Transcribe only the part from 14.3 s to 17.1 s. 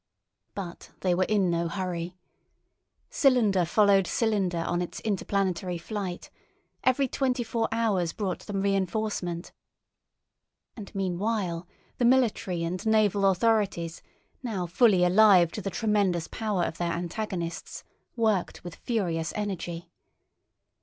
now fully alive to the tremendous power of their